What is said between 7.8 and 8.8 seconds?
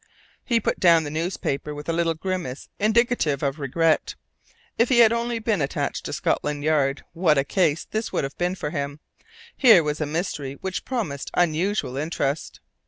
this would have been for